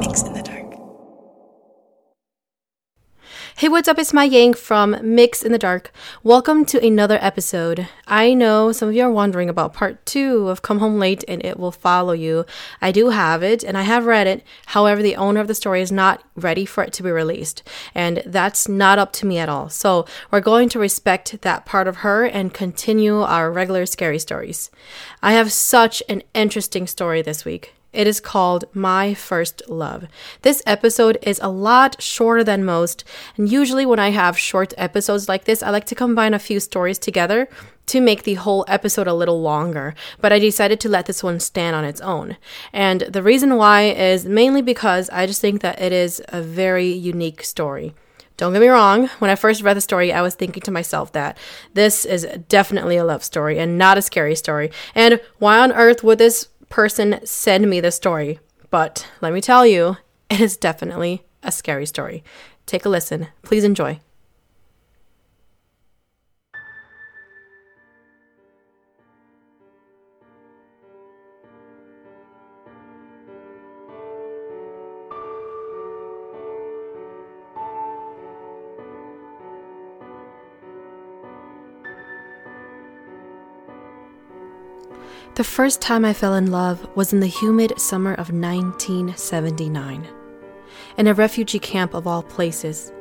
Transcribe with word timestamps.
MYX 0.00 0.26
in 0.26 0.32
the 0.32 0.42
Dark. 0.42 0.72
Hey, 3.56 3.68
what's 3.68 3.86
up? 3.86 3.98
It's 3.98 4.14
Mai 4.14 4.24
Yang 4.24 4.54
from 4.54 4.94
MYX 4.94 5.44
in 5.44 5.52
the 5.52 5.58
Dark. 5.58 5.92
Welcome 6.22 6.64
to 6.64 6.82
another 6.82 7.18
episode. 7.20 7.86
I 8.06 8.32
know 8.32 8.72
some 8.72 8.88
of 8.88 8.94
you 8.94 9.02
are 9.02 9.10
wondering 9.10 9.50
about 9.50 9.74
part 9.74 10.06
two 10.06 10.48
of 10.48 10.62
Come 10.62 10.78
Home 10.78 10.98
Late 10.98 11.22
and 11.28 11.44
It 11.44 11.58
Will 11.58 11.70
Follow 11.70 12.14
You. 12.14 12.46
I 12.80 12.92
do 12.92 13.10
have 13.10 13.42
it 13.42 13.62
and 13.62 13.76
I 13.76 13.82
have 13.82 14.06
read 14.06 14.26
it. 14.26 14.42
However, 14.68 15.02
the 15.02 15.16
owner 15.16 15.40
of 15.40 15.48
the 15.48 15.54
story 15.54 15.82
is 15.82 15.92
not 15.92 16.24
ready 16.34 16.64
for 16.64 16.82
it 16.82 16.94
to 16.94 17.02
be 17.02 17.10
released. 17.10 17.62
And 17.94 18.22
that's 18.24 18.70
not 18.70 18.98
up 18.98 19.12
to 19.14 19.26
me 19.26 19.36
at 19.36 19.50
all. 19.50 19.68
So 19.68 20.06
we're 20.30 20.40
going 20.40 20.70
to 20.70 20.78
respect 20.78 21.42
that 21.42 21.66
part 21.66 21.86
of 21.86 21.96
her 21.96 22.24
and 22.24 22.54
continue 22.54 23.20
our 23.20 23.52
regular 23.52 23.84
scary 23.84 24.18
stories. 24.18 24.70
I 25.22 25.34
have 25.34 25.52
such 25.52 26.02
an 26.08 26.22
interesting 26.32 26.86
story 26.86 27.20
this 27.20 27.44
week. 27.44 27.74
It 27.92 28.06
is 28.06 28.20
called 28.20 28.66
My 28.72 29.14
First 29.14 29.62
Love. 29.68 30.06
This 30.42 30.62
episode 30.64 31.18
is 31.22 31.40
a 31.42 31.48
lot 31.48 32.00
shorter 32.00 32.44
than 32.44 32.64
most, 32.64 33.02
and 33.36 33.50
usually 33.50 33.84
when 33.84 33.98
I 33.98 34.10
have 34.10 34.38
short 34.38 34.72
episodes 34.78 35.28
like 35.28 35.44
this, 35.44 35.60
I 35.60 35.70
like 35.70 35.86
to 35.86 35.96
combine 35.96 36.32
a 36.32 36.38
few 36.38 36.60
stories 36.60 37.00
together 37.00 37.48
to 37.86 38.00
make 38.00 38.22
the 38.22 38.34
whole 38.34 38.64
episode 38.68 39.08
a 39.08 39.14
little 39.14 39.42
longer, 39.42 39.96
but 40.20 40.32
I 40.32 40.38
decided 40.38 40.78
to 40.80 40.88
let 40.88 41.06
this 41.06 41.24
one 41.24 41.40
stand 41.40 41.74
on 41.74 41.84
its 41.84 42.00
own. 42.00 42.36
And 42.72 43.00
the 43.00 43.24
reason 43.24 43.56
why 43.56 43.82
is 43.86 44.24
mainly 44.24 44.62
because 44.62 45.10
I 45.10 45.26
just 45.26 45.40
think 45.40 45.60
that 45.62 45.80
it 45.80 45.92
is 45.92 46.22
a 46.28 46.40
very 46.40 46.86
unique 46.86 47.42
story. 47.42 47.92
Don't 48.36 48.52
get 48.52 48.62
me 48.62 48.68
wrong, 48.68 49.08
when 49.18 49.32
I 49.32 49.34
first 49.34 49.62
read 49.62 49.76
the 49.76 49.80
story, 49.80 50.12
I 50.12 50.22
was 50.22 50.36
thinking 50.36 50.62
to 50.62 50.70
myself 50.70 51.10
that 51.12 51.36
this 51.74 52.04
is 52.04 52.24
definitely 52.48 52.96
a 52.96 53.04
love 53.04 53.24
story 53.24 53.58
and 53.58 53.76
not 53.76 53.98
a 53.98 54.02
scary 54.02 54.36
story. 54.36 54.70
And 54.94 55.20
why 55.40 55.58
on 55.58 55.72
earth 55.72 56.04
would 56.04 56.18
this 56.18 56.48
person 56.70 57.20
send 57.24 57.68
me 57.68 57.80
the 57.80 57.90
story, 57.90 58.38
but 58.70 59.06
let 59.20 59.34
me 59.34 59.42
tell 59.42 59.66
you, 59.66 59.98
it 60.30 60.40
is 60.40 60.56
definitely 60.56 61.24
a 61.42 61.52
scary 61.52 61.84
story. 61.84 62.24
Take 62.64 62.86
a 62.86 62.88
listen. 62.88 63.28
Please 63.42 63.64
enjoy. 63.64 64.00
The 85.40 85.44
first 85.44 85.80
time 85.80 86.04
I 86.04 86.12
fell 86.12 86.34
in 86.34 86.50
love 86.50 86.86
was 86.94 87.14
in 87.14 87.20
the 87.20 87.26
humid 87.26 87.80
summer 87.80 88.12
of 88.12 88.30
1979, 88.30 90.06
in 90.98 91.06
a 91.06 91.14
refugee 91.14 91.58
camp 91.58 91.94
of 91.94 92.06
all 92.06 92.22
places. 92.22 92.92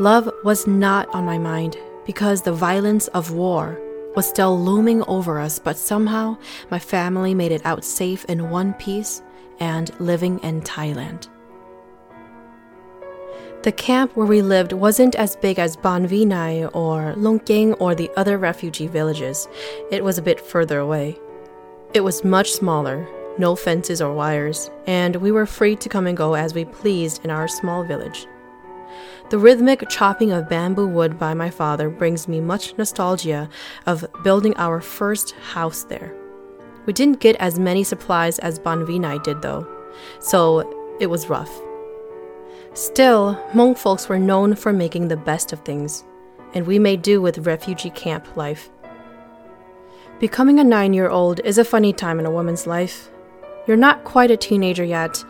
Love 0.00 0.28
was 0.42 0.66
not 0.66 1.08
on 1.14 1.24
my 1.24 1.38
mind 1.38 1.76
because 2.04 2.42
the 2.42 2.52
violence 2.52 3.06
of 3.14 3.30
war 3.30 3.80
was 4.16 4.28
still 4.28 4.58
looming 4.60 5.04
over 5.04 5.38
us, 5.38 5.60
but 5.60 5.78
somehow 5.78 6.36
my 6.68 6.80
family 6.80 7.32
made 7.32 7.52
it 7.52 7.64
out 7.64 7.84
safe 7.84 8.24
in 8.24 8.50
one 8.50 8.74
piece 8.74 9.22
and 9.60 9.92
living 10.00 10.40
in 10.40 10.62
Thailand. 10.62 11.28
The 13.62 13.70
camp 13.70 14.16
where 14.16 14.26
we 14.26 14.42
lived 14.42 14.72
wasn't 14.72 15.14
as 15.14 15.36
big 15.36 15.60
as 15.60 15.76
Ban 15.76 16.08
Vinai 16.08 16.68
or 16.74 17.14
Longkeng 17.14 17.76
or 17.78 17.94
the 17.94 18.10
other 18.16 18.36
refugee 18.36 18.88
villages. 18.88 19.46
It 19.92 20.02
was 20.02 20.18
a 20.18 20.22
bit 20.22 20.40
further 20.40 20.80
away. 20.80 21.20
It 21.94 22.04
was 22.04 22.22
much 22.22 22.52
smaller, 22.52 23.08
no 23.38 23.56
fences 23.56 24.02
or 24.02 24.12
wires, 24.12 24.70
and 24.86 25.16
we 25.16 25.32
were 25.32 25.46
free 25.46 25.74
to 25.76 25.88
come 25.88 26.06
and 26.06 26.16
go 26.16 26.34
as 26.34 26.52
we 26.52 26.66
pleased 26.66 27.24
in 27.24 27.30
our 27.30 27.48
small 27.48 27.82
village. 27.82 28.26
The 29.30 29.38
rhythmic 29.38 29.88
chopping 29.88 30.30
of 30.30 30.50
bamboo 30.50 30.86
wood 30.86 31.18
by 31.18 31.32
my 31.32 31.48
father 31.48 31.88
brings 31.88 32.28
me 32.28 32.40
much 32.40 32.76
nostalgia 32.76 33.48
of 33.86 34.04
building 34.22 34.54
our 34.56 34.82
first 34.82 35.32
house 35.52 35.84
there. 35.84 36.14
We 36.84 36.92
didn't 36.92 37.20
get 37.20 37.36
as 37.36 37.58
many 37.58 37.84
supplies 37.84 38.38
as 38.38 38.58
Ban 38.58 38.84
Vinai 38.86 39.22
did, 39.22 39.40
though, 39.40 39.66
so 40.20 40.96
it 41.00 41.06
was 41.06 41.30
rough. 41.30 41.50
Still, 42.74 43.34
Hmong 43.52 43.78
folks 43.78 44.08
were 44.08 44.18
known 44.18 44.54
for 44.54 44.74
making 44.74 45.08
the 45.08 45.16
best 45.16 45.54
of 45.54 45.60
things, 45.60 46.04
and 46.52 46.66
we 46.66 46.78
made 46.78 47.00
do 47.00 47.22
with 47.22 47.46
refugee 47.46 47.90
camp 47.90 48.36
life. 48.36 48.70
Becoming 50.20 50.58
a 50.58 50.64
nine 50.64 50.94
year 50.94 51.08
old 51.08 51.38
is 51.44 51.58
a 51.58 51.64
funny 51.64 51.92
time 51.92 52.18
in 52.18 52.26
a 52.26 52.30
woman's 52.30 52.66
life. 52.66 53.08
You're 53.68 53.76
not 53.76 54.02
quite 54.02 54.32
a 54.32 54.36
teenager 54.36 54.82
yet, 54.82 55.24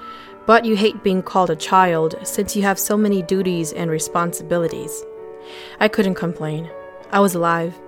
but 0.47 0.65
you 0.65 0.76
hate 0.76 1.03
being 1.03 1.22
called 1.22 1.50
a 1.50 1.56
child 1.56 2.15
since 2.22 2.56
you 2.56 2.62
have 2.62 2.78
so 2.78 2.97
many 2.97 3.21
duties 3.21 3.75
and 3.75 3.91
responsibilities. 3.91 5.04
I 5.78 5.88
couldn't 5.88 6.15
complain. 6.15 6.71
I 7.10 7.21
was 7.21 7.34
alive. 7.34 7.78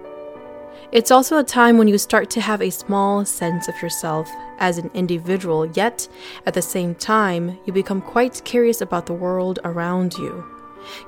It's 0.92 1.10
also 1.10 1.38
a 1.38 1.44
time 1.44 1.78
when 1.78 1.88
you 1.88 1.96
start 1.96 2.28
to 2.30 2.40
have 2.42 2.60
a 2.60 2.68
small 2.68 3.24
sense 3.24 3.66
of 3.66 3.80
yourself 3.80 4.30
as 4.58 4.76
an 4.76 4.90
individual, 4.92 5.64
yet 5.64 6.06
at 6.44 6.52
the 6.52 6.60
same 6.60 6.94
time, 6.94 7.58
you 7.64 7.72
become 7.72 8.02
quite 8.02 8.42
curious 8.44 8.82
about 8.82 9.06
the 9.06 9.14
world 9.14 9.58
around 9.64 10.12
you. 10.18 10.44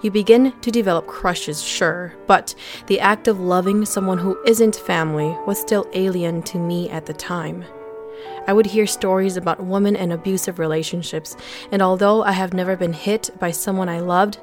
You 0.03 0.11
begin 0.11 0.53
to 0.61 0.71
develop 0.71 1.07
crushes, 1.07 1.63
sure, 1.63 2.15
but 2.27 2.55
the 2.87 3.01
act 3.01 3.29
of 3.29 3.41
loving 3.41 3.85
someone 3.85 4.19
who 4.19 4.39
isn't 4.47 4.77
family 4.77 5.37
was 5.47 5.61
still 5.61 5.89
alien 5.93 6.43
to 6.45 6.59
me 6.59 6.91
at 6.91 7.07
the 7.07 7.15
time. 7.15 7.65
I 8.47 8.53
would 8.53 8.67
hear 8.67 8.87
stories 8.87 9.37
about 9.37 9.65
women 9.65 9.97
in 9.97 10.13
abusive 10.13 10.59
relationships, 10.59 11.37
and 11.71 11.81
although 11.81 12.23
I 12.23 12.33
have 12.33 12.53
never 12.53 12.77
been 12.77 12.93
hit 12.93 13.31
by 13.39 13.51
someone 13.51 13.89
I 13.89 14.01
loved, 14.01 14.39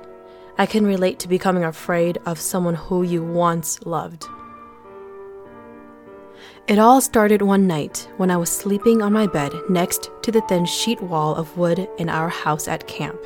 I 0.57 0.65
can 0.65 0.85
relate 0.85 1.19
to 1.19 1.27
becoming 1.27 1.63
afraid 1.63 2.17
of 2.25 2.39
someone 2.39 2.75
who 2.75 3.03
you 3.03 3.23
once 3.23 3.79
loved. 3.85 4.27
It 6.67 6.77
all 6.77 7.01
started 7.01 7.41
one 7.41 7.65
night 7.65 8.07
when 8.17 8.29
I 8.29 8.37
was 8.37 8.49
sleeping 8.49 9.01
on 9.01 9.11
my 9.11 9.25
bed 9.25 9.53
next 9.69 10.11
to 10.21 10.31
the 10.31 10.41
thin 10.41 10.65
sheet 10.65 11.01
wall 11.01 11.35
of 11.35 11.57
wood 11.57 11.87
in 11.97 12.09
our 12.09 12.29
house 12.29 12.67
at 12.67 12.87
camp. 12.87 13.19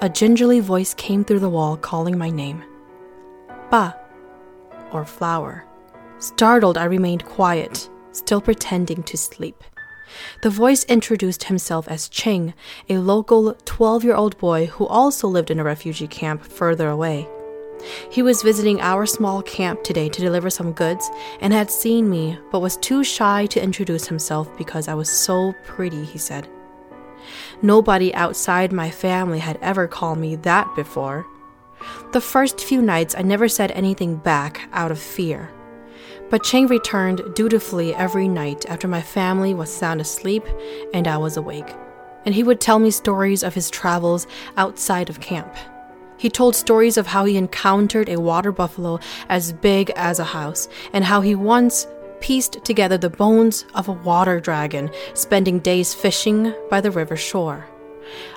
A 0.00 0.08
gingerly 0.08 0.60
voice 0.60 0.94
came 0.94 1.24
through 1.24 1.40
the 1.40 1.48
wall 1.48 1.76
calling 1.76 2.16
my 2.16 2.30
name. 2.30 2.62
Ba, 3.68 3.96
or 4.92 5.04
flower. 5.04 5.64
Startled, 6.20 6.78
I 6.78 6.84
remained 6.84 7.24
quiet, 7.24 7.90
still 8.12 8.40
pretending 8.40 9.02
to 9.02 9.16
sleep. 9.16 9.64
The 10.42 10.50
voice 10.50 10.84
introduced 10.84 11.44
himself 11.44 11.88
as 11.88 12.08
Ching, 12.08 12.54
a 12.88 12.98
local 12.98 13.54
12 13.64 14.04
year 14.04 14.14
old 14.14 14.38
boy 14.38 14.66
who 14.66 14.86
also 14.86 15.26
lived 15.26 15.50
in 15.50 15.58
a 15.58 15.64
refugee 15.64 16.06
camp 16.06 16.44
further 16.44 16.88
away. 16.88 17.26
He 18.08 18.22
was 18.22 18.42
visiting 18.44 18.80
our 18.80 19.04
small 19.04 19.42
camp 19.42 19.82
today 19.82 20.08
to 20.10 20.20
deliver 20.20 20.48
some 20.48 20.72
goods 20.72 21.10
and 21.40 21.52
had 21.52 21.72
seen 21.72 22.08
me, 22.08 22.38
but 22.52 22.60
was 22.60 22.76
too 22.76 23.02
shy 23.02 23.46
to 23.46 23.60
introduce 23.60 24.06
himself 24.06 24.56
because 24.56 24.86
I 24.86 24.94
was 24.94 25.10
so 25.10 25.54
pretty, 25.64 26.04
he 26.04 26.18
said. 26.18 26.48
Nobody 27.60 28.14
outside 28.14 28.72
my 28.72 28.90
family 28.90 29.40
had 29.40 29.58
ever 29.60 29.88
called 29.88 30.18
me 30.18 30.36
that 30.36 30.74
before. 30.76 31.26
The 32.12 32.20
first 32.20 32.60
few 32.60 32.80
nights, 32.80 33.14
I 33.16 33.22
never 33.22 33.48
said 33.48 33.72
anything 33.72 34.16
back 34.16 34.68
out 34.72 34.90
of 34.90 34.98
fear. 34.98 35.50
But 36.30 36.44
Cheng 36.44 36.66
returned 36.66 37.34
dutifully 37.34 37.94
every 37.94 38.28
night 38.28 38.66
after 38.66 38.86
my 38.86 39.02
family 39.02 39.54
was 39.54 39.72
sound 39.72 40.00
asleep 40.00 40.44
and 40.92 41.08
I 41.08 41.16
was 41.16 41.36
awake. 41.36 41.74
And 42.24 42.34
he 42.34 42.42
would 42.42 42.60
tell 42.60 42.78
me 42.78 42.90
stories 42.90 43.42
of 43.42 43.54
his 43.54 43.70
travels 43.70 44.26
outside 44.56 45.08
of 45.08 45.20
camp. 45.20 45.54
He 46.18 46.28
told 46.28 46.54
stories 46.54 46.96
of 46.96 47.06
how 47.06 47.24
he 47.24 47.36
encountered 47.36 48.08
a 48.08 48.20
water 48.20 48.52
buffalo 48.52 48.98
as 49.28 49.52
big 49.52 49.90
as 49.90 50.18
a 50.18 50.24
house, 50.24 50.68
and 50.92 51.04
how 51.04 51.20
he 51.20 51.34
once 51.34 51.86
pieced 52.20 52.64
together 52.64 52.98
the 52.98 53.10
bones 53.10 53.64
of 53.74 53.88
a 53.88 53.92
water 53.92 54.40
dragon, 54.40 54.90
spending 55.14 55.58
days 55.58 55.94
fishing 55.94 56.54
by 56.70 56.80
the 56.80 56.90
river 56.90 57.16
shore. 57.16 57.66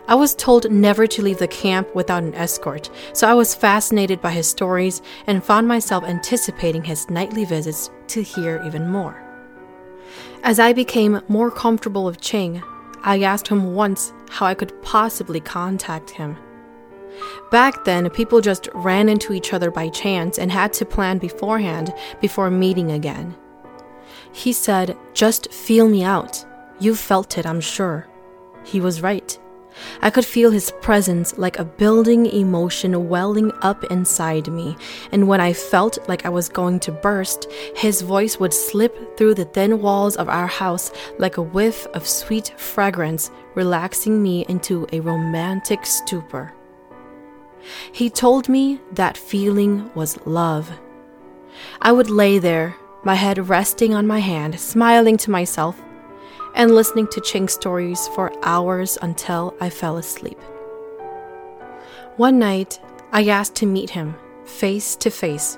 I 0.08 0.16
was 0.16 0.36
told 0.36 0.70
never 0.70 1.08
to 1.08 1.22
leave 1.22 1.40
the 1.40 1.48
camp 1.48 1.94
without 1.96 2.24
an 2.24 2.36
escort, 2.36 2.90
so 3.14 3.28
I 3.28 3.34
was 3.34 3.56
fascinated 3.56 4.22
by 4.22 4.32
his 4.32 4.50
stories 4.50 5.02
and 5.28 5.44
found 5.44 5.68
myself 5.68 6.04
anticipating 6.04 6.84
his 6.84 7.10
nightly 7.10 7.46
visits 7.46 7.90
to 8.08 8.22
hear 8.22 8.62
even 8.66 8.90
more. 8.90 9.22
As 10.44 10.60
I 10.60 10.74
became 10.74 11.22
more 11.28 11.52
comfortable 11.52 12.04
with 12.04 12.20
Cheng, 12.20 12.64
I 13.04 13.22
asked 13.22 13.48
him 13.48 13.74
once 13.74 14.12
how 14.30 14.46
I 14.46 14.54
could 14.54 14.80
possibly 14.82 15.40
contact 15.40 16.10
him. 16.10 16.38
Back 17.52 17.84
then, 17.84 18.10
people 18.10 18.42
just 18.42 18.70
ran 18.74 19.10
into 19.10 19.34
each 19.34 19.54
other 19.54 19.70
by 19.70 19.90
chance 19.90 20.40
and 20.40 20.52
had 20.52 20.74
to 20.74 20.86
plan 20.86 21.18
beforehand 21.18 21.94
before 22.22 22.50
meeting 22.50 22.92
again. 22.92 23.36
He 24.32 24.54
said, 24.54 24.98
Just 25.14 25.52
feel 25.52 25.88
me 25.88 26.04
out. 26.04 26.46
You 26.80 26.96
felt 26.96 27.38
it, 27.38 27.46
I'm 27.46 27.62
sure. 27.62 28.08
He 28.64 28.80
was 28.80 29.02
right. 29.02 29.38
I 30.02 30.10
could 30.10 30.26
feel 30.26 30.52
his 30.52 30.72
presence 30.82 31.38
like 31.38 31.58
a 31.58 31.66
building 31.66 32.26
emotion 32.26 33.08
welling 33.08 33.52
up 33.62 33.84
inside 33.86 34.48
me, 34.48 34.76
and 35.12 35.28
when 35.28 35.40
I 35.40 35.54
felt 35.54 36.10
like 36.10 36.26
I 36.26 36.30
was 36.30 36.50
going 36.50 36.80
to 36.82 36.92
burst, 36.92 37.48
his 37.76 38.02
voice 38.02 38.40
would 38.40 38.54
slip 38.54 39.18
through 39.18 39.36
the 39.36 39.46
thin 39.46 39.82
walls 39.82 40.16
of 40.18 40.30
our 40.30 40.48
house 40.48 40.92
like 41.18 41.38
a 41.38 41.42
whiff 41.42 41.86
of 41.88 42.08
sweet 42.08 42.54
fragrance, 42.58 43.32
relaxing 43.56 44.22
me 44.22 44.46
into 44.48 44.88
a 44.92 45.00
romantic 45.00 45.86
stupor. 45.86 46.54
He 47.92 48.10
told 48.10 48.50
me 48.50 48.80
that 48.94 49.18
feeling 49.18 49.92
was 49.94 50.20
love. 50.26 50.72
I 51.82 51.92
would 51.92 52.10
lay 52.10 52.40
there, 52.40 52.76
my 53.04 53.16
head 53.16 53.50
resting 53.50 53.94
on 53.94 54.06
my 54.06 54.20
hand, 54.20 54.60
smiling 54.60 55.18
to 55.18 55.32
myself 55.32 55.82
and 56.54 56.76
listening 56.76 57.08
to 57.08 57.22
Ching 57.22 57.48
stories 57.48 58.08
for 58.10 58.32
hours 58.44 58.98
until 59.02 59.56
I 59.60 59.70
fell 59.70 59.98
asleep. 59.98 60.40
One 62.18 62.40
night, 62.40 62.80
I 63.12 63.28
asked 63.28 63.56
to 63.56 63.66
meet 63.66 63.92
him, 63.92 64.16
face 64.46 64.96
to 64.98 65.10
face. 65.10 65.58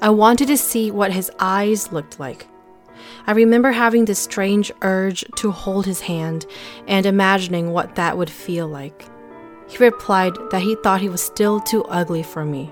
I 0.00 0.10
wanted 0.10 0.48
to 0.48 0.56
see 0.56 0.90
what 0.90 1.12
his 1.12 1.30
eyes 1.38 1.92
looked 1.92 2.20
like. 2.20 2.46
I 3.26 3.32
remember 3.32 3.72
having 3.72 4.04
this 4.04 4.18
strange 4.18 4.70
urge 4.82 5.24
to 5.36 5.50
hold 5.50 5.86
his 5.86 6.02
hand 6.02 6.46
and 6.86 7.06
imagining 7.06 7.72
what 7.72 7.94
that 7.96 8.16
would 8.16 8.30
feel 8.30 8.68
like. 8.68 9.08
He 9.66 9.78
replied 9.78 10.36
that 10.50 10.62
he 10.62 10.76
thought 10.76 11.00
he 11.00 11.08
was 11.08 11.22
still 11.22 11.58
too 11.58 11.84
ugly 11.84 12.22
for 12.22 12.44
me, 12.44 12.70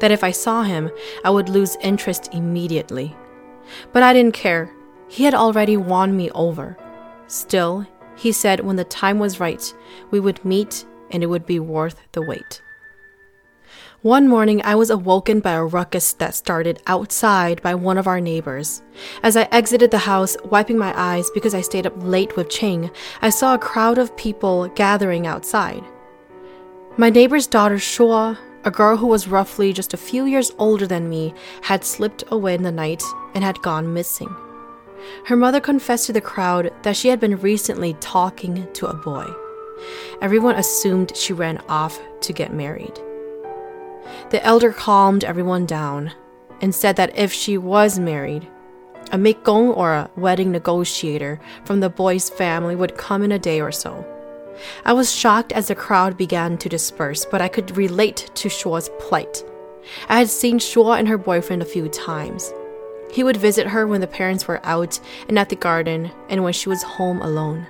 that 0.00 0.10
if 0.10 0.24
I 0.24 0.30
saw 0.30 0.62
him, 0.62 0.90
I 1.22 1.30
would 1.30 1.48
lose 1.48 1.76
interest 1.82 2.30
immediately. 2.32 3.14
But 3.92 4.02
I 4.02 4.12
didn't 4.12 4.34
care. 4.34 4.72
He 5.08 5.24
had 5.24 5.34
already 5.34 5.76
won 5.76 6.16
me 6.16 6.30
over. 6.30 6.76
Still, 7.26 7.86
he 8.16 8.32
said 8.32 8.60
when 8.60 8.76
the 8.76 8.84
time 8.84 9.18
was 9.18 9.40
right, 9.40 9.74
we 10.10 10.20
would 10.20 10.44
meet 10.44 10.84
and 11.10 11.22
it 11.22 11.26
would 11.26 11.46
be 11.46 11.58
worth 11.58 12.00
the 12.12 12.22
wait. 12.22 12.62
One 14.02 14.28
morning, 14.28 14.62
I 14.64 14.76
was 14.76 14.88
awoken 14.88 15.40
by 15.40 15.52
a 15.52 15.62
ruckus 15.62 16.14
that 16.14 16.34
started 16.34 16.80
outside 16.86 17.60
by 17.60 17.74
one 17.74 17.98
of 17.98 18.06
our 18.06 18.18
neighbors. 18.18 18.82
As 19.22 19.36
I 19.36 19.42
exited 19.52 19.90
the 19.90 19.98
house, 19.98 20.38
wiping 20.42 20.78
my 20.78 20.98
eyes 20.98 21.30
because 21.34 21.54
I 21.54 21.60
stayed 21.60 21.86
up 21.86 21.92
late 21.96 22.34
with 22.34 22.48
Ching, 22.48 22.90
I 23.20 23.28
saw 23.28 23.54
a 23.54 23.58
crowd 23.58 23.98
of 23.98 24.16
people 24.16 24.68
gathering 24.68 25.26
outside. 25.26 25.84
My 26.96 27.10
neighbor's 27.10 27.46
daughter, 27.46 27.78
Shua, 27.78 28.38
a 28.64 28.70
girl 28.70 28.96
who 28.96 29.06
was 29.06 29.28
roughly 29.28 29.72
just 29.72 29.94
a 29.94 29.98
few 29.98 30.24
years 30.24 30.52
older 30.58 30.86
than 30.86 31.08
me, 31.08 31.34
had 31.62 31.84
slipped 31.84 32.24
away 32.28 32.54
in 32.54 32.62
the 32.62 32.72
night 32.72 33.02
and 33.34 33.42
had 33.42 33.62
gone 33.62 33.94
missing. 33.94 34.34
Her 35.26 35.36
mother 35.36 35.60
confessed 35.60 36.06
to 36.06 36.12
the 36.12 36.20
crowd 36.20 36.72
that 36.82 36.96
she 36.96 37.08
had 37.08 37.20
been 37.20 37.36
recently 37.36 37.94
talking 38.00 38.70
to 38.74 38.86
a 38.86 38.94
boy. 38.94 39.26
Everyone 40.20 40.56
assumed 40.56 41.16
she 41.16 41.32
ran 41.32 41.58
off 41.68 41.98
to 42.20 42.32
get 42.32 42.52
married. 42.52 42.98
The 44.30 44.44
elder 44.44 44.72
calmed 44.72 45.24
everyone 45.24 45.64
down 45.66 46.12
and 46.60 46.74
said 46.74 46.96
that 46.96 47.16
if 47.16 47.32
she 47.32 47.56
was 47.56 47.98
married, 47.98 48.46
a 49.12 49.16
mikgong 49.16 49.76
or 49.76 49.94
a 49.94 50.10
wedding 50.16 50.52
negotiator 50.52 51.40
from 51.64 51.80
the 51.80 51.88
boy's 51.88 52.28
family 52.28 52.76
would 52.76 52.98
come 52.98 53.22
in 53.22 53.32
a 53.32 53.38
day 53.38 53.60
or 53.60 53.72
so. 53.72 54.04
I 54.84 54.92
was 54.92 55.14
shocked 55.14 55.52
as 55.52 55.68
the 55.68 55.74
crowd 55.74 56.16
began 56.16 56.58
to 56.58 56.68
disperse, 56.68 57.24
but 57.24 57.40
I 57.40 57.48
could 57.48 57.76
relate 57.76 58.30
to 58.34 58.48
Shua's 58.48 58.90
plight. 58.98 59.44
I 60.08 60.18
had 60.18 60.28
seen 60.28 60.58
Shua 60.58 60.98
and 60.98 61.08
her 61.08 61.18
boyfriend 61.18 61.62
a 61.62 61.66
few 61.66 61.88
times. 61.88 62.52
He 63.12 63.24
would 63.24 63.36
visit 63.36 63.66
her 63.66 63.86
when 63.86 64.00
the 64.00 64.06
parents 64.06 64.46
were 64.46 64.64
out 64.64 65.00
and 65.28 65.38
at 65.38 65.48
the 65.48 65.56
garden 65.56 66.10
and 66.28 66.44
when 66.44 66.52
she 66.52 66.68
was 66.68 66.82
home 66.82 67.20
alone. 67.20 67.66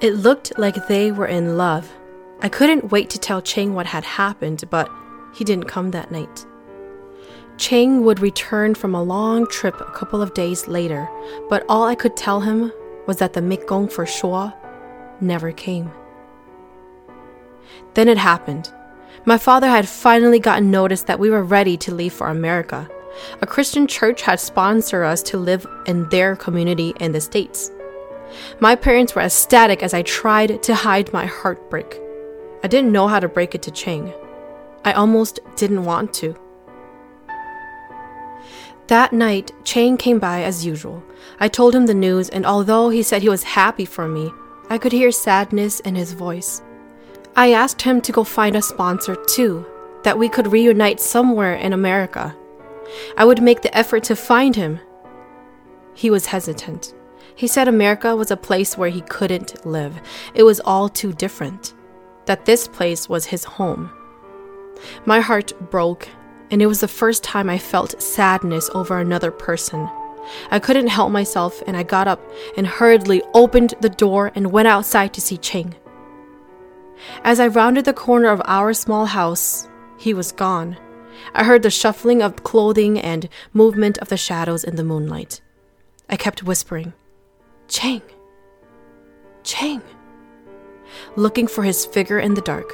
It 0.00 0.14
looked 0.14 0.58
like 0.58 0.88
they 0.88 1.12
were 1.12 1.26
in 1.26 1.56
love. 1.56 1.92
I 2.40 2.48
couldn't 2.48 2.90
wait 2.90 3.10
to 3.10 3.18
tell 3.18 3.42
Cheng 3.42 3.74
what 3.74 3.86
had 3.86 4.04
happened, 4.04 4.64
but 4.70 4.90
he 5.34 5.44
didn't 5.44 5.68
come 5.68 5.90
that 5.90 6.10
night. 6.10 6.46
Cheng 7.58 8.02
would 8.04 8.20
return 8.20 8.74
from 8.74 8.94
a 8.94 9.02
long 9.02 9.46
trip 9.46 9.78
a 9.80 9.92
couple 9.92 10.22
of 10.22 10.32
days 10.32 10.66
later, 10.66 11.08
but 11.50 11.64
all 11.68 11.84
I 11.84 11.94
could 11.94 12.16
tell 12.16 12.40
him 12.40 12.72
was 13.06 13.18
that 13.18 13.34
the 13.34 13.40
Mikgong 13.40 13.92
for 13.92 14.06
Shua 14.06 14.54
never 15.20 15.52
came. 15.52 15.90
Then 17.94 18.08
it 18.08 18.18
happened. 18.18 18.72
My 19.24 19.38
father 19.38 19.68
had 19.68 19.88
finally 19.88 20.38
gotten 20.38 20.70
notice 20.70 21.02
that 21.02 21.18
we 21.18 21.30
were 21.30 21.44
ready 21.44 21.76
to 21.78 21.94
leave 21.94 22.12
for 22.12 22.28
America. 22.28 22.88
A 23.42 23.46
Christian 23.46 23.86
church 23.86 24.22
had 24.22 24.40
sponsored 24.40 25.04
us 25.04 25.22
to 25.24 25.36
live 25.36 25.66
in 25.86 26.08
their 26.08 26.36
community 26.36 26.94
in 27.00 27.12
the 27.12 27.20
States. 27.20 27.70
My 28.60 28.76
parents 28.76 29.14
were 29.14 29.22
ecstatic 29.22 29.82
as 29.82 29.92
I 29.92 30.02
tried 30.02 30.62
to 30.62 30.74
hide 30.74 31.12
my 31.12 31.26
heartbreak. 31.26 32.00
I 32.62 32.68
didn't 32.68 32.92
know 32.92 33.08
how 33.08 33.20
to 33.20 33.28
break 33.28 33.54
it 33.54 33.62
to 33.62 33.70
Chang. 33.70 34.12
I 34.84 34.92
almost 34.92 35.40
didn't 35.56 35.84
want 35.84 36.14
to. 36.14 36.34
That 38.86 39.12
night, 39.12 39.52
Chang 39.64 39.96
came 39.96 40.18
by 40.18 40.42
as 40.42 40.66
usual. 40.66 41.02
I 41.38 41.48
told 41.48 41.74
him 41.74 41.86
the 41.86 41.94
news, 41.94 42.28
and 42.28 42.44
although 42.44 42.88
he 42.88 43.02
said 43.02 43.22
he 43.22 43.28
was 43.28 43.42
happy 43.42 43.84
for 43.84 44.08
me, 44.08 44.32
I 44.70 44.78
could 44.78 44.92
hear 44.92 45.10
sadness 45.10 45.80
in 45.80 45.96
his 45.96 46.12
voice. 46.12 46.62
I 47.34 47.52
asked 47.52 47.82
him 47.82 48.00
to 48.02 48.12
go 48.12 48.22
find 48.22 48.54
a 48.54 48.62
sponsor 48.62 49.16
too, 49.16 49.66
that 50.04 50.16
we 50.16 50.28
could 50.28 50.52
reunite 50.52 51.00
somewhere 51.00 51.56
in 51.56 51.72
America. 51.72 52.36
I 53.16 53.24
would 53.24 53.42
make 53.42 53.62
the 53.62 53.76
effort 53.76 54.04
to 54.04 54.14
find 54.14 54.54
him. 54.54 54.78
He 55.94 56.08
was 56.08 56.26
hesitant. 56.26 56.94
He 57.34 57.48
said 57.48 57.66
America 57.66 58.14
was 58.14 58.30
a 58.30 58.36
place 58.36 58.78
where 58.78 58.90
he 58.90 59.00
couldn't 59.02 59.66
live. 59.66 60.00
It 60.34 60.44
was 60.44 60.60
all 60.60 60.88
too 60.88 61.12
different. 61.12 61.74
That 62.26 62.44
this 62.44 62.68
place 62.68 63.08
was 63.08 63.26
his 63.26 63.42
home. 63.42 63.90
My 65.04 65.20
heart 65.20 65.52
broke, 65.70 66.08
and 66.50 66.62
it 66.62 66.66
was 66.66 66.80
the 66.80 66.88
first 66.88 67.24
time 67.24 67.50
I 67.50 67.58
felt 67.58 68.00
sadness 68.00 68.70
over 68.72 68.98
another 68.98 69.32
person. 69.32 69.88
I 70.50 70.58
couldn't 70.58 70.88
help 70.88 71.10
myself, 71.10 71.62
and 71.66 71.76
I 71.76 71.82
got 71.82 72.08
up 72.08 72.20
and 72.56 72.66
hurriedly 72.66 73.22
opened 73.34 73.74
the 73.80 73.88
door 73.88 74.32
and 74.34 74.52
went 74.52 74.68
outside 74.68 75.12
to 75.14 75.20
see 75.20 75.36
Ching. 75.36 75.74
As 77.24 77.40
I 77.40 77.46
rounded 77.46 77.84
the 77.84 77.92
corner 77.92 78.28
of 78.28 78.42
our 78.44 78.72
small 78.74 79.06
house, 79.06 79.68
he 79.98 80.14
was 80.14 80.32
gone. 80.32 80.76
I 81.34 81.44
heard 81.44 81.62
the 81.62 81.70
shuffling 81.70 82.22
of 82.22 82.44
clothing 82.44 82.98
and 82.98 83.28
movement 83.52 83.98
of 83.98 84.08
the 84.08 84.16
shadows 84.16 84.64
in 84.64 84.76
the 84.76 84.84
moonlight. 84.84 85.40
I 86.08 86.16
kept 86.16 86.42
whispering, 86.42 86.92
Cheng, 87.68 88.02
Cheng, 89.42 89.82
looking 91.16 91.46
for 91.46 91.62
his 91.62 91.86
figure 91.86 92.18
in 92.18 92.34
the 92.34 92.40
dark. 92.40 92.72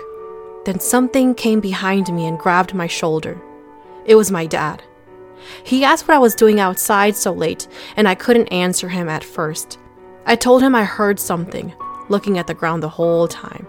Then 0.64 0.81
something 0.81 1.34
came 1.34 1.60
behind 1.60 2.12
me 2.12 2.26
and 2.26 2.38
grabbed 2.38 2.75
my 2.75 2.87
shoulder. 2.87 3.40
It 4.04 4.14
was 4.14 4.31
my 4.31 4.46
dad. 4.46 4.82
He 5.65 5.85
asked 5.85 6.06
what 6.09 6.15
I 6.17 6.21
was 6.21 6.35
doing 6.35 6.61
outside 6.61 7.17
so 7.17 7.33
late, 7.33 7.69
and 7.97 8.09
I 8.09 8.15
couldn't 8.15 8.49
answer 8.49 8.88
him 8.88 9.09
at 9.09 9.25
first. 9.25 9.79
I 10.25 10.37
told 10.37 10.62
him 10.62 10.75
I 10.75 10.85
heard 10.85 11.21
something, 11.21 11.75
looking 12.09 12.38
at 12.38 12.47
the 12.47 12.55
ground 12.55 12.83
the 12.83 12.88
whole 12.88 13.29
time. 13.29 13.67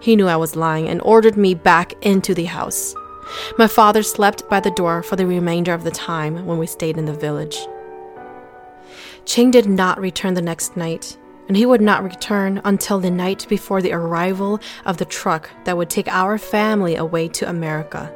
He 0.00 0.16
knew 0.16 0.26
I 0.26 0.36
was 0.36 0.56
lying 0.56 0.88
and 0.88 1.00
ordered 1.02 1.36
me 1.36 1.54
back 1.54 1.92
into 2.04 2.34
the 2.34 2.46
house. 2.46 2.94
My 3.58 3.66
father 3.66 4.02
slept 4.02 4.48
by 4.48 4.60
the 4.60 4.70
door 4.70 5.02
for 5.02 5.16
the 5.16 5.26
remainder 5.26 5.74
of 5.74 5.84
the 5.84 5.90
time 5.90 6.46
when 6.46 6.58
we 6.58 6.66
stayed 6.66 6.96
in 6.96 7.04
the 7.04 7.12
village. 7.12 7.58
Ching 9.26 9.50
did 9.50 9.66
not 9.66 10.00
return 10.00 10.34
the 10.34 10.42
next 10.42 10.76
night, 10.76 11.16
and 11.46 11.56
he 11.56 11.66
would 11.66 11.80
not 11.80 12.02
return 12.02 12.60
until 12.64 12.98
the 12.98 13.10
night 13.10 13.46
before 13.48 13.82
the 13.82 13.92
arrival 13.92 14.60
of 14.84 14.96
the 14.96 15.04
truck 15.04 15.50
that 15.64 15.76
would 15.76 15.90
take 15.90 16.08
our 16.08 16.38
family 16.38 16.96
away 16.96 17.28
to 17.28 17.48
America. 17.48 18.12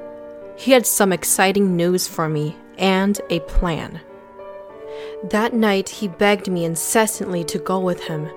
He 0.57 0.73
had 0.73 0.87
some 0.87 1.13
exciting 1.13 1.77
news 1.77 2.07
for 2.07 2.29
me 2.29 2.57
and 2.79 3.21
a 3.31 3.41
plan. 3.41 4.01
That 5.31 5.53
night, 5.53 5.89
he 5.89 6.09
begged 6.09 6.51
me 6.51 6.65
incessantly 6.65 7.45
to 7.45 7.59
go 7.59 7.81
with 7.81 8.05
him. 8.05 8.29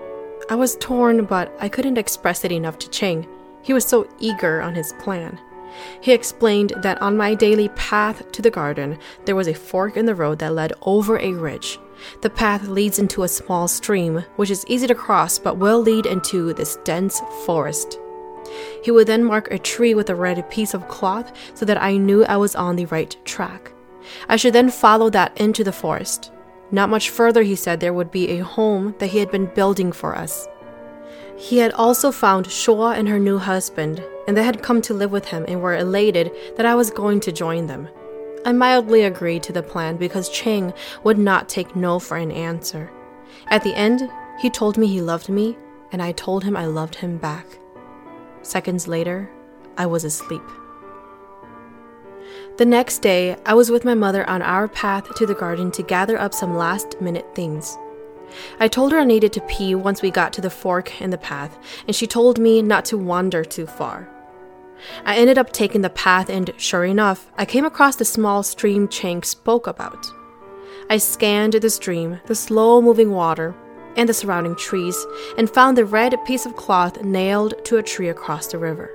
I 0.50 0.56
was 0.56 0.78
torn, 0.78 1.26
but 1.26 1.56
I 1.60 1.70
couldn't 1.70 1.98
express 1.98 2.44
it 2.46 2.52
enough 2.52 2.80
to 2.80 2.90
Ching. 2.90 3.28
He 3.62 3.74
was 3.74 3.86
so 3.86 4.08
eager 4.20 4.62
on 4.62 4.74
his 4.74 4.94
plan. 4.94 5.40
He 6.02 6.14
explained 6.14 6.74
that 6.82 7.02
on 7.02 7.18
my 7.18 7.36
daily 7.36 7.70
path 7.70 8.32
to 8.32 8.42
the 8.42 8.50
garden, 8.50 8.98
there 9.26 9.36
was 9.36 9.48
a 9.48 9.54
fork 9.54 9.98
in 9.98 10.06
the 10.06 10.16
road 10.16 10.40
that 10.40 10.54
led 10.54 10.74
over 10.82 11.20
a 11.20 11.34
ridge. 11.34 11.78
The 12.22 12.30
path 12.30 12.68
leads 12.68 13.00
into 13.00 13.24
a 13.24 13.28
small 13.28 13.68
stream, 13.68 14.24
which 14.38 14.50
is 14.50 14.66
easy 14.68 14.88
to 14.88 14.96
cross 14.96 15.38
but 15.38 15.58
will 15.58 15.82
lead 15.82 16.06
into 16.06 16.54
this 16.54 16.78
dense 16.84 17.22
forest. 17.46 18.00
He 18.84 18.92
would 18.92 19.08
then 19.08 19.24
mark 19.24 19.52
a 19.52 19.60
tree 19.60 19.94
with 19.94 20.10
a 20.10 20.16
red 20.16 20.50
piece 20.50 20.74
of 20.74 20.88
cloth 20.88 21.32
so 21.54 21.66
that 21.66 21.82
I 21.82 21.98
knew 21.98 22.26
I 22.26 22.38
was 22.38 22.56
on 22.56 22.76
the 22.76 22.86
right 22.86 23.16
track. 23.26 23.72
I 24.30 24.36
should 24.36 24.54
then 24.54 24.70
follow 24.70 25.10
that 25.10 25.40
into 25.40 25.64
the 25.64 25.72
forest. 25.72 26.32
Not 26.72 26.90
much 26.90 27.10
further, 27.10 27.44
he 27.44 27.56
said, 27.56 27.80
there 27.80 27.94
would 27.94 28.12
be 28.12 28.30
a 28.32 28.44
home 28.44 28.96
that 29.00 29.08
he 29.08 29.20
had 29.20 29.32
been 29.32 29.54
building 29.54 29.92
for 29.92 30.16
us. 30.16 30.48
He 31.38 31.60
had 31.60 31.72
also 31.74 32.12
found 32.12 32.52
Shua 32.52 32.94
and 32.96 33.08
her 33.08 33.20
new 33.20 33.38
husband, 33.38 34.04
and 34.28 34.36
they 34.36 34.44
had 34.44 34.64
come 34.64 34.82
to 34.82 34.94
live 34.94 35.12
with 35.12 35.26
him 35.26 35.46
and 35.48 35.62
were 35.62 35.76
elated 35.76 36.32
that 36.58 36.66
I 36.66 36.76
was 36.76 36.90
going 36.90 37.20
to 37.22 37.32
join 37.32 37.68
them. 37.68 37.88
I 38.46 38.54
mildly 38.54 39.04
agreed 39.04 39.44
to 39.44 39.54
the 39.54 39.64
plan 39.64 39.98
because 39.98 40.30
Cheng 40.30 40.74
would 41.04 41.18
not 41.18 41.48
take 41.48 41.76
no 41.76 42.00
for 42.00 42.18
an 42.18 42.32
answer. 42.32 42.92
At 43.48 43.64
the 43.64 43.76
end, 43.76 44.10
he 44.40 44.50
told 44.50 44.78
me 44.78 44.88
he 44.88 45.02
loved 45.02 45.30
me, 45.30 45.58
and 45.92 46.02
I 46.02 46.12
told 46.12 46.44
him 46.44 46.58
I 46.58 46.66
loved 46.66 46.96
him 46.96 47.18
back. 47.18 47.46
Seconds 48.48 48.88
later, 48.88 49.30
I 49.78 49.88
was 49.88 50.06
asleep. 50.06 50.42
The 52.56 52.66
next 52.66 53.00
day, 53.00 53.36
I 53.46 53.54
was 53.54 53.70
with 53.70 53.84
my 53.84 53.94
mother 53.94 54.28
on 54.30 54.42
our 54.42 54.70
path 54.70 55.14
to 55.16 55.26
the 55.26 55.36
garden 55.36 55.70
to 55.72 55.84
gather 55.84 56.18
up 56.18 56.34
some 56.34 56.56
last 56.56 57.02
minute 57.02 57.36
things. 57.36 57.78
I 58.62 58.70
told 58.70 58.94
her 58.94 59.00
I 59.00 59.04
needed 59.04 59.34
to 59.34 59.42
pee 59.42 59.76
once 59.76 60.02
we 60.02 60.12
got 60.12 60.32
to 60.32 60.40
the 60.40 60.50
fork 60.50 61.02
in 61.02 61.10
the 61.10 61.18
path, 61.18 61.60
and 61.88 61.94
she 61.94 62.08
told 62.08 62.40
me 62.40 62.62
not 62.62 62.86
to 62.86 62.98
wander 62.98 63.44
too 63.44 63.68
far. 63.68 64.10
I 65.04 65.18
ended 65.18 65.38
up 65.38 65.52
taking 65.52 65.82
the 65.82 65.90
path, 65.90 66.30
and 66.30 66.54
sure 66.56 66.86
enough, 66.86 67.30
I 67.38 67.44
came 67.44 67.66
across 67.66 67.98
the 67.98 68.06
small 68.06 68.44
stream 68.44 68.88
Chang 68.88 69.24
spoke 69.24 69.68
about. 69.68 70.08
I 70.90 71.00
scanned 71.00 71.52
the 71.52 71.70
stream, 71.70 72.22
the 72.28 72.36
slow 72.36 72.82
moving 72.82 73.12
water, 73.12 73.54
and 73.98 74.08
the 74.08 74.14
surrounding 74.14 74.56
trees, 74.56 75.06
and 75.38 75.50
found 75.50 75.78
the 75.78 75.86
red 75.86 76.16
piece 76.26 76.46
of 76.46 76.56
cloth 76.56 77.02
nailed 77.04 77.66
to 77.66 77.78
a 77.78 77.84
tree 77.84 78.08
across 78.08 78.48
the 78.48 78.58
river. 78.58 78.92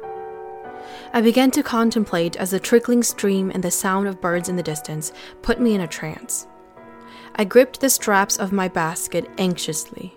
I 1.13 1.21
began 1.21 1.51
to 1.51 1.63
contemplate 1.63 2.37
as 2.37 2.53
the 2.53 2.61
trickling 2.61 3.03
stream 3.03 3.51
and 3.51 3.63
the 3.63 3.71
sound 3.71 4.09
of 4.09 4.21
birds 4.21 4.49
in 4.49 4.57
the 4.57 4.63
distance 4.63 5.13
put 5.43 5.61
me 5.61 5.75
in 5.75 5.83
a 5.83 5.87
trance. 5.87 6.47
I 7.35 7.45
gripped 7.45 7.81
the 7.81 7.91
straps 7.91 8.39
of 8.39 8.53
my 8.53 8.69
basket 8.69 9.29
anxiously. 9.39 10.17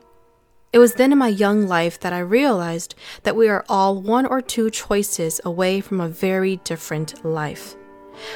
It 0.71 0.79
was 0.79 0.95
then 0.95 1.13
in 1.13 1.17
my 1.17 1.29
young 1.29 1.67
life 1.67 1.99
that 2.01 2.11
I 2.11 2.19
realized 2.19 2.95
that 3.23 3.35
we 3.35 3.47
are 3.47 3.65
all 3.69 4.01
one 4.01 4.25
or 4.25 4.41
two 4.41 4.69
choices 4.69 5.39
away 5.45 5.79
from 5.79 6.01
a 6.01 6.09
very 6.09 6.57
different 6.57 7.23
life. 7.23 7.75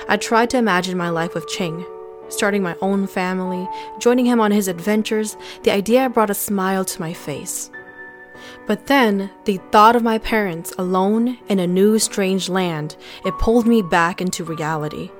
I 0.07 0.17
tried 0.17 0.49
to 0.51 0.57
imagine 0.57 0.97
my 0.97 1.09
life 1.09 1.33
with 1.33 1.47
Ching, 1.47 1.85
starting 2.29 2.63
my 2.63 2.75
own 2.81 3.07
family, 3.07 3.67
joining 3.99 4.25
him 4.25 4.39
on 4.39 4.51
his 4.51 4.67
adventures. 4.67 5.37
The 5.63 5.71
idea 5.71 6.09
brought 6.09 6.29
a 6.29 6.35
smile 6.35 6.85
to 6.85 7.01
my 7.01 7.13
face. 7.13 7.69
But 8.67 8.87
then, 8.87 9.29
the 9.45 9.57
thought 9.71 9.95
of 9.95 10.03
my 10.03 10.17
parents 10.17 10.73
alone 10.77 11.37
in 11.49 11.59
a 11.59 11.67
new 11.67 11.99
strange 11.99 12.49
land, 12.49 12.95
it 13.25 13.37
pulled 13.39 13.67
me 13.67 13.81
back 13.81 14.21
into 14.21 14.43
reality. 14.43 15.11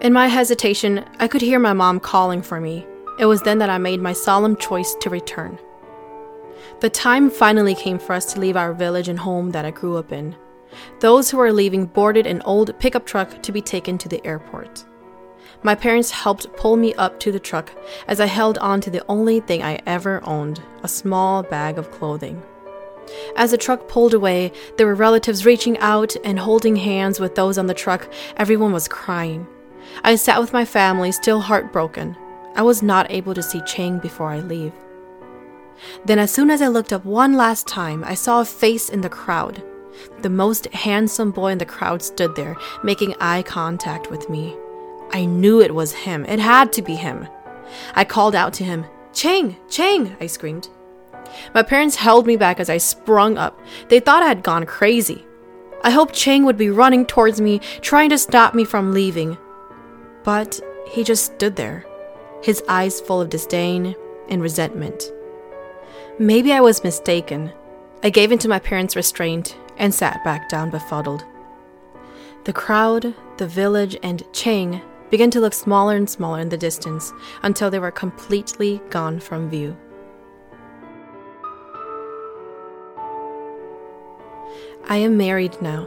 In 0.00 0.12
my 0.12 0.28
hesitation, 0.28 1.04
I 1.18 1.28
could 1.28 1.42
hear 1.42 1.58
my 1.58 1.72
mom 1.72 2.00
calling 2.00 2.42
for 2.42 2.60
me. 2.60 2.86
It 3.18 3.26
was 3.26 3.42
then 3.42 3.58
that 3.58 3.70
I 3.70 3.78
made 3.78 4.00
my 4.00 4.14
solemn 4.14 4.56
choice 4.56 4.94
to 5.00 5.10
return. 5.10 5.58
The 6.80 6.88
time 6.88 7.28
finally 7.28 7.74
came 7.74 7.98
for 7.98 8.14
us 8.14 8.32
to 8.32 8.40
leave 8.40 8.56
our 8.56 8.72
village 8.72 9.08
and 9.08 9.18
home 9.18 9.50
that 9.50 9.66
I 9.66 9.70
grew 9.70 9.98
up 9.98 10.12
in. 10.12 10.34
Those 11.00 11.30
who 11.30 11.36
were 11.36 11.52
leaving 11.52 11.84
boarded 11.86 12.26
an 12.26 12.40
old 12.42 12.78
pickup 12.78 13.04
truck 13.04 13.42
to 13.42 13.52
be 13.52 13.60
taken 13.60 13.98
to 13.98 14.08
the 14.08 14.24
airport. 14.24 14.86
My 15.62 15.74
parents 15.74 16.10
helped 16.10 16.52
pull 16.56 16.76
me 16.76 16.94
up 16.94 17.20
to 17.20 17.30
the 17.30 17.38
truck 17.38 17.70
as 18.08 18.18
I 18.18 18.26
held 18.26 18.56
on 18.58 18.80
to 18.80 18.90
the 18.90 19.04
only 19.08 19.40
thing 19.40 19.62
I 19.62 19.80
ever 19.86 20.22
owned 20.24 20.62
a 20.82 20.88
small 20.88 21.42
bag 21.42 21.76
of 21.76 21.90
clothing. 21.90 22.42
As 23.36 23.50
the 23.50 23.58
truck 23.58 23.86
pulled 23.86 24.14
away, 24.14 24.52
there 24.76 24.86
were 24.86 24.94
relatives 24.94 25.44
reaching 25.44 25.76
out 25.78 26.16
and 26.24 26.38
holding 26.38 26.76
hands 26.76 27.20
with 27.20 27.34
those 27.34 27.58
on 27.58 27.66
the 27.66 27.74
truck. 27.74 28.10
Everyone 28.36 28.72
was 28.72 28.88
crying. 28.88 29.46
I 30.04 30.16
sat 30.16 30.40
with 30.40 30.52
my 30.52 30.64
family, 30.64 31.12
still 31.12 31.40
heartbroken. 31.40 32.16
I 32.54 32.62
was 32.62 32.82
not 32.82 33.10
able 33.10 33.34
to 33.34 33.42
see 33.42 33.60
Chang 33.66 33.98
before 33.98 34.28
I 34.28 34.40
leave. 34.40 34.72
Then, 36.04 36.18
as 36.18 36.30
soon 36.30 36.50
as 36.50 36.62
I 36.62 36.68
looked 36.68 36.92
up 36.92 37.04
one 37.04 37.34
last 37.34 37.66
time, 37.66 38.04
I 38.04 38.14
saw 38.14 38.40
a 38.40 38.44
face 38.44 38.88
in 38.88 39.00
the 39.00 39.08
crowd. 39.08 39.62
The 40.20 40.30
most 40.30 40.66
handsome 40.68 41.32
boy 41.32 41.52
in 41.52 41.58
the 41.58 41.66
crowd 41.66 42.02
stood 42.02 42.36
there, 42.36 42.56
making 42.82 43.14
eye 43.20 43.42
contact 43.42 44.10
with 44.10 44.30
me. 44.30 44.56
I 45.12 45.24
knew 45.24 45.60
it 45.60 45.74
was 45.74 45.92
him. 45.92 46.24
It 46.26 46.38
had 46.38 46.72
to 46.74 46.82
be 46.82 46.94
him. 46.94 47.28
I 47.94 48.04
called 48.04 48.34
out 48.34 48.52
to 48.54 48.64
him, 48.64 48.84
Chang, 49.12 49.56
Chang, 49.68 50.16
I 50.20 50.26
screamed. 50.26 50.68
My 51.54 51.62
parents 51.62 51.96
held 51.96 52.26
me 52.26 52.36
back 52.36 52.60
as 52.60 52.70
I 52.70 52.78
sprung 52.78 53.38
up. 53.38 53.58
They 53.88 54.00
thought 54.00 54.22
I 54.22 54.28
had 54.28 54.42
gone 54.42 54.66
crazy. 54.66 55.24
I 55.82 55.90
hoped 55.90 56.14
Chang 56.14 56.44
would 56.44 56.58
be 56.58 56.70
running 56.70 57.06
towards 57.06 57.40
me, 57.40 57.60
trying 57.80 58.10
to 58.10 58.18
stop 58.18 58.54
me 58.54 58.64
from 58.64 58.92
leaving. 58.92 59.38
But 60.24 60.60
he 60.86 61.04
just 61.04 61.24
stood 61.34 61.56
there, 61.56 61.86
his 62.42 62.62
eyes 62.68 63.00
full 63.00 63.20
of 63.20 63.30
disdain 63.30 63.94
and 64.28 64.42
resentment. 64.42 65.10
Maybe 66.18 66.52
I 66.52 66.60
was 66.60 66.84
mistaken. 66.84 67.52
I 68.02 68.10
gave 68.10 68.32
in 68.32 68.38
to 68.40 68.48
my 68.48 68.58
parents' 68.58 68.96
restraint 68.96 69.56
and 69.76 69.94
sat 69.94 70.22
back 70.24 70.48
down 70.48 70.70
befuddled. 70.70 71.24
The 72.44 72.52
crowd, 72.52 73.14
the 73.38 73.46
village, 73.46 73.96
and 74.02 74.22
Chang 74.32 74.82
began 75.10 75.30
to 75.32 75.40
look 75.40 75.52
smaller 75.52 75.96
and 75.96 76.08
smaller 76.08 76.40
in 76.40 76.48
the 76.48 76.56
distance 76.56 77.12
until 77.42 77.70
they 77.70 77.78
were 77.78 77.90
completely 77.90 78.80
gone 78.90 79.20
from 79.20 79.50
view. 79.50 79.76
I 84.88 84.96
am 84.96 85.16
married 85.16 85.60
now. 85.62 85.86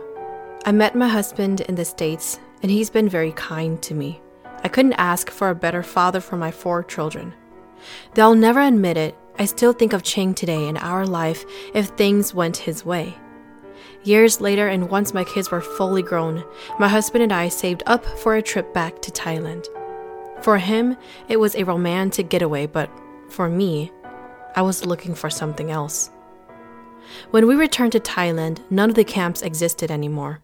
I 0.65 0.71
met 0.71 0.95
my 0.95 1.07
husband 1.07 1.61
in 1.61 1.75
the 1.75 1.83
States, 1.83 2.39
and 2.61 2.71
he's 2.71 2.89
been 2.89 3.09
very 3.09 3.33
kind 3.33 3.81
to 3.81 3.93
me. 3.93 4.21
I 4.63 4.69
couldn't 4.69 4.93
ask 4.93 5.29
for 5.29 5.49
a 5.49 5.55
better 5.55 5.83
father 5.83 6.21
for 6.21 6.37
my 6.37 6.51
four 6.51 6.83
children. 6.83 7.33
I'll 8.15 8.35
never 8.35 8.61
admit 8.61 8.95
it, 8.95 9.15
I 9.37 9.45
still 9.45 9.73
think 9.73 9.93
of 9.93 10.03
Chang 10.03 10.33
today 10.33 10.67
in 10.67 10.77
our 10.77 11.05
life 11.05 11.43
if 11.73 11.87
things 11.87 12.33
went 12.33 12.57
his 12.57 12.85
way. 12.85 13.17
Years 14.03 14.41
later, 14.41 14.67
and 14.67 14.89
once 14.89 15.13
my 15.13 15.23
kids 15.23 15.49
were 15.49 15.61
fully 15.61 16.01
grown, 16.01 16.43
my 16.77 16.89
husband 16.89 17.23
and 17.23 17.31
I 17.31 17.47
saved 17.47 17.83
up 17.85 18.05
for 18.19 18.35
a 18.35 18.41
trip 18.41 18.73
back 18.73 19.01
to 19.01 19.11
Thailand. 19.11 19.65
For 20.41 20.57
him, 20.57 20.97
it 21.29 21.39
was 21.39 21.55
a 21.55 21.63
romantic 21.63 22.27
getaway, 22.27 22.65
but 22.65 22.89
for 23.29 23.47
me, 23.47 23.93
I 24.57 24.61
was 24.61 24.85
looking 24.85 25.15
for 25.15 25.29
something 25.29 25.71
else. 25.71 26.09
When 27.31 27.47
we 27.47 27.55
returned 27.55 27.93
to 27.93 28.01
Thailand, 28.01 28.59
none 28.69 28.89
of 28.89 28.95
the 28.95 29.05
camps 29.05 29.41
existed 29.41 29.89
anymore. 29.89 30.41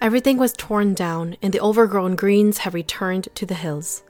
Everything 0.00 0.38
was 0.38 0.52
torn 0.52 0.94
down, 0.94 1.36
and 1.42 1.52
the 1.52 1.60
overgrown 1.60 2.14
greens 2.14 2.58
have 2.58 2.74
returned 2.74 3.28
to 3.34 3.44
the 3.44 3.54
hills. 3.54 4.04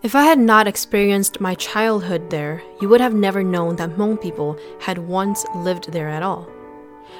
If 0.00 0.14
I 0.14 0.22
had 0.22 0.38
not 0.38 0.68
experienced 0.68 1.40
my 1.40 1.56
childhood 1.56 2.30
there, 2.30 2.62
you 2.80 2.88
would 2.88 3.00
have 3.00 3.14
never 3.14 3.42
known 3.42 3.76
that 3.76 3.96
Hmong 3.96 4.20
people 4.20 4.56
had 4.78 4.98
once 4.98 5.44
lived 5.56 5.90
there 5.90 6.08
at 6.08 6.22
all 6.22 6.48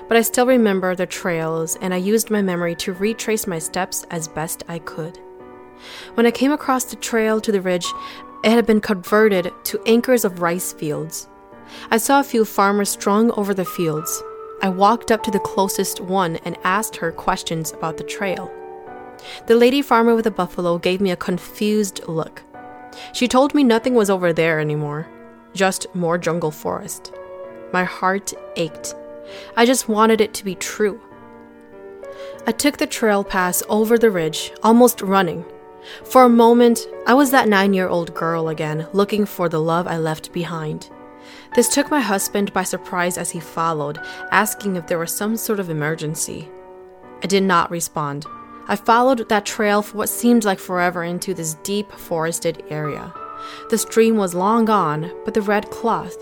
but 0.09 0.17
I 0.17 0.23
still 0.23 0.47
remember 0.47 0.95
the 0.95 1.07
trails 1.07 1.77
and 1.81 1.93
I 1.93 1.99
used 1.99 2.31
my 2.31 2.43
memory 2.43 2.75
to 2.77 2.93
retrace 2.95 3.47
my 3.47 3.59
steps 3.59 4.05
as 4.11 4.29
best 4.29 4.65
I 4.69 4.79
could. 4.79 5.19
When 6.15 6.27
I 6.27 6.31
came 6.31 6.53
across 6.53 6.85
the 6.85 6.97
trail 6.97 7.41
to 7.41 7.53
the 7.53 7.61
ridge, 7.61 7.87
it 8.45 8.51
had 8.51 8.67
been 8.67 8.81
converted 8.81 9.53
to 9.65 9.83
acres 9.87 10.25
of 10.25 10.41
rice 10.41 10.73
fields. 10.73 11.29
I 11.91 11.99
saw 11.99 12.21
a 12.21 12.25
few 12.25 12.45
farmers 12.45 12.91
strung 12.91 13.31
over 13.33 13.53
the 13.53 13.65
fields. 13.65 14.23
I 14.63 14.69
walked 14.71 15.11
up 15.11 15.23
to 15.25 15.31
the 15.31 15.39
closest 15.39 16.01
one 16.01 16.37
and 16.45 16.57
asked 16.65 16.97
her 16.97 17.13
questions 17.13 17.73
about 17.73 17.97
the 17.97 18.05
trail. 18.05 18.51
The 19.47 19.57
lady 19.57 19.83
farmer 19.83 20.15
with 20.15 20.25
the 20.25 20.31
buffalo 20.31 20.79
gave 20.79 21.01
me 21.01 21.11
a 21.11 21.17
confused 21.17 22.01
look. 22.09 22.43
She 23.13 23.29
told 23.29 23.55
me 23.55 23.63
nothing 23.63 23.95
was 23.95 24.11
over 24.11 24.33
there 24.33 24.61
anymore, 24.61 25.09
just 25.55 25.87
more 25.95 26.19
jungle 26.19 26.51
forest. 26.51 27.13
My 27.73 27.85
heart 27.85 28.33
ached 28.57 28.95
I 29.57 29.67
just 29.67 29.89
wanted 29.89 30.21
it 30.21 30.35
to 30.35 30.45
be 30.45 30.55
true. 30.55 31.01
I 32.47 32.53
took 32.53 32.79
the 32.79 32.87
trail 32.87 33.25
pass 33.25 33.63
over 33.69 33.99
the 33.99 34.11
ridge, 34.11 34.53
almost 34.63 35.03
running. 35.03 35.45
For 36.05 36.25
a 36.25 36.29
moment, 36.29 36.87
I 37.07 37.15
was 37.15 37.31
that 37.31 37.49
nine 37.49 37.75
year 37.75 37.89
old 37.89 38.15
girl 38.15 38.49
again, 38.49 38.87
looking 38.93 39.27
for 39.27 39.49
the 39.49 39.61
love 39.61 39.87
I 39.87 39.99
left 39.99 40.33
behind. 40.33 40.91
This 41.55 41.69
took 41.69 41.91
my 41.91 42.01
husband 42.01 42.53
by 42.53 42.63
surprise 42.63 43.19
as 43.19 43.31
he 43.31 43.41
followed, 43.41 43.99
asking 44.31 44.77
if 44.77 44.87
there 44.87 44.99
was 44.99 45.13
some 45.13 45.37
sort 45.37 45.61
of 45.61 45.71
emergency. 45.71 46.49
I 47.23 47.27
did 47.27 47.43
not 47.43 47.71
respond. 47.71 48.27
I 48.67 48.77
followed 48.77 49.29
that 49.29 49.47
trail 49.47 49.83
for 49.83 49.97
what 49.99 50.09
seemed 50.09 50.45
like 50.45 50.59
forever 50.59 51.03
into 51.03 51.35
this 51.35 51.55
deep 51.55 51.91
forested 51.93 52.63
area. 52.69 53.13
The 53.71 53.79
stream 53.79 54.17
was 54.17 54.35
long 54.35 54.67
gone, 54.67 55.11
but 55.25 55.35
the 55.35 55.43
red 55.43 55.71
cloth, 55.71 56.17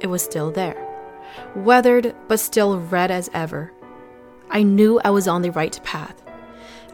it 0.00 0.06
was 0.06 0.22
still 0.22 0.50
there 0.50 0.89
weathered 1.54 2.14
but 2.28 2.40
still 2.40 2.80
red 2.80 3.10
as 3.10 3.30
ever. 3.32 3.72
I 4.50 4.62
knew 4.62 5.00
I 5.04 5.10
was 5.10 5.28
on 5.28 5.42
the 5.42 5.52
right 5.52 5.78
path. 5.84 6.22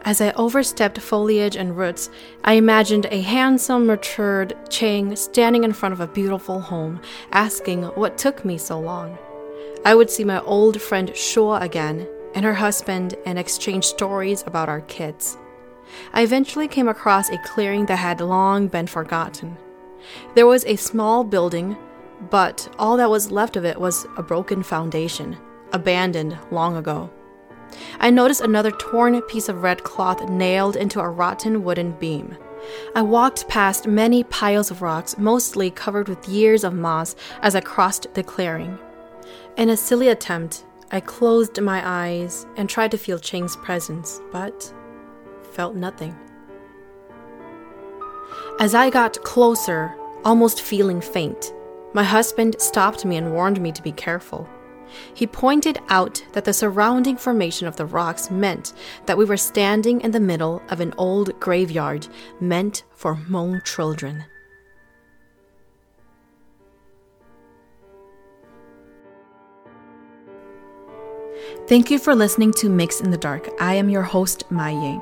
As 0.03 0.21
I 0.21 0.31
overstepped 0.33 0.99
foliage 0.99 1.57
and 1.57 1.75
roots, 1.75 2.09
I 2.43 2.53
imagined 2.53 3.07
a 3.09 3.21
handsome, 3.21 3.87
matured 3.87 4.55
Chang 4.69 5.15
standing 5.15 5.63
in 5.63 5.73
front 5.73 5.93
of 5.93 5.99
a 5.99 6.07
beautiful 6.07 6.61
home, 6.61 7.01
asking 7.31 7.83
what 7.83 8.17
took 8.17 8.45
me 8.45 8.57
so 8.57 8.79
long. 8.79 9.17
I 9.83 9.95
would 9.95 10.09
see 10.09 10.23
my 10.23 10.39
old 10.41 10.81
friend 10.81 11.15
Shua 11.15 11.59
again 11.59 12.07
and 12.35 12.45
her 12.45 12.53
husband 12.53 13.15
and 13.25 13.39
exchange 13.39 13.85
stories 13.85 14.43
about 14.45 14.69
our 14.69 14.81
kids. 14.81 15.37
I 16.13 16.21
eventually 16.21 16.67
came 16.67 16.87
across 16.87 17.29
a 17.29 17.37
clearing 17.39 17.85
that 17.87 17.95
had 17.95 18.21
long 18.21 18.67
been 18.67 18.87
forgotten. 18.87 19.57
There 20.35 20.45
was 20.45 20.63
a 20.65 20.75
small 20.75 21.23
building 21.23 21.77
but 22.29 22.73
all 22.79 22.97
that 22.97 23.09
was 23.09 23.31
left 23.31 23.55
of 23.55 23.65
it 23.65 23.79
was 23.79 24.05
a 24.17 24.23
broken 24.23 24.63
foundation, 24.63 25.37
abandoned 25.71 26.37
long 26.51 26.75
ago. 26.77 27.09
I 27.99 28.09
noticed 28.09 28.41
another 28.41 28.71
torn 28.71 29.21
piece 29.23 29.49
of 29.49 29.61
red 29.61 29.83
cloth 29.83 30.29
nailed 30.29 30.75
into 30.75 30.99
a 30.99 31.09
rotten 31.09 31.63
wooden 31.63 31.91
beam. 31.93 32.37
I 32.95 33.01
walked 33.01 33.47
past 33.47 33.87
many 33.87 34.23
piles 34.23 34.71
of 34.71 34.81
rocks, 34.81 35.17
mostly 35.17 35.69
covered 35.69 36.09
with 36.09 36.27
years 36.27 36.63
of 36.63 36.73
moss, 36.73 37.15
as 37.41 37.55
I 37.55 37.61
crossed 37.61 38.13
the 38.13 38.23
clearing. 38.23 38.79
In 39.57 39.69
a 39.69 39.77
silly 39.77 40.09
attempt, 40.09 40.65
I 40.91 40.99
closed 40.99 41.59
my 41.61 41.81
eyes 41.83 42.45
and 42.55 42.69
tried 42.69 42.91
to 42.91 42.97
feel 42.97 43.19
Cheng's 43.19 43.55
presence, 43.57 44.21
but 44.31 44.73
felt 45.51 45.75
nothing. 45.75 46.15
As 48.59 48.73
I 48.73 48.89
got 48.89 49.21
closer, 49.23 49.95
almost 50.23 50.61
feeling 50.61 51.01
faint, 51.01 51.53
my 51.97 52.03
husband 52.03 52.55
stopped 52.59 53.05
me 53.05 53.17
and 53.17 53.33
warned 53.33 53.59
me 53.59 53.71
to 53.71 53.81
be 53.81 53.91
careful. 53.91 54.47
He 55.15 55.25
pointed 55.25 55.79
out 55.89 56.23
that 56.33 56.45
the 56.45 56.53
surrounding 56.53 57.17
formation 57.17 57.65
of 57.65 57.75
the 57.75 57.87
rocks 57.87 58.29
meant 58.29 58.73
that 59.07 59.17
we 59.17 59.25
were 59.25 59.35
standing 59.35 60.01
in 60.01 60.11
the 60.11 60.19
middle 60.19 60.61
of 60.69 60.79
an 60.79 60.93
old 60.99 61.39
graveyard 61.39 62.07
meant 62.39 62.83
for 62.93 63.15
Hmong 63.15 63.65
children. 63.65 64.25
Thank 71.65 71.89
you 71.89 71.97
for 71.97 72.13
listening 72.13 72.51
to 72.57 72.69
MYX 72.69 73.03
in 73.03 73.09
the 73.09 73.17
Dark. 73.17 73.49
I 73.59 73.73
am 73.73 73.89
your 73.89 74.03
host, 74.03 74.43
Mai 74.51 74.69
Yang. 74.69 75.01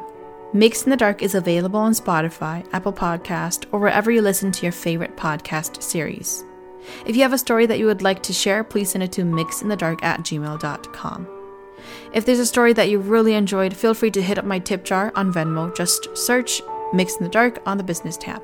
MYX 0.53 0.85
in 0.85 0.91
the 0.91 0.95
Dark 0.95 1.21
is 1.21 1.35
available 1.35 1.81
on 1.81 1.91
Spotify, 1.91 2.65
Apple 2.71 2.93
Podcast, 2.93 3.65
or 3.73 3.81
wherever 3.81 4.11
you 4.11 4.21
listen 4.21 4.53
to 4.53 4.63
your 4.63 4.71
favorite 4.71 5.17
podcast 5.17 5.83
series. 5.83 6.45
If 7.05 7.15
you 7.15 7.21
have 7.23 7.33
a 7.33 7.37
story 7.37 7.65
that 7.65 7.79
you 7.79 7.85
would 7.85 8.01
like 8.01 8.23
to 8.23 8.33
share, 8.33 8.63
please 8.63 8.91
send 8.91 9.03
it 9.03 9.11
to 9.13 9.23
myxinthedark 9.23 10.03
at 10.03 10.21
gmail.com. 10.21 11.27
If 12.13 12.25
there's 12.25 12.39
a 12.39 12.45
story 12.45 12.73
that 12.73 12.89
you 12.89 12.99
really 12.99 13.33
enjoyed, 13.33 13.75
feel 13.75 13.93
free 13.93 14.11
to 14.11 14.21
hit 14.21 14.37
up 14.37 14.45
my 14.45 14.59
tip 14.59 14.83
jar 14.83 15.11
on 15.15 15.33
Venmo. 15.33 15.75
Just 15.75 16.15
search 16.17 16.61
MYX 16.93 17.17
in 17.17 17.23
the 17.23 17.29
Dark 17.29 17.61
on 17.65 17.77
the 17.77 17.83
business 17.83 18.17
tab. 18.17 18.41